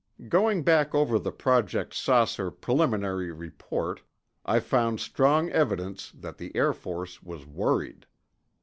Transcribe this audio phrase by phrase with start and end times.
[0.29, 4.01] Going back over the Project "Saucer" preliminary report,
[4.43, 8.07] I found strong evidence that the Air Force was worried.